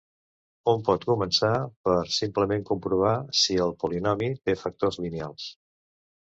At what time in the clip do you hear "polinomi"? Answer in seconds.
3.85-4.31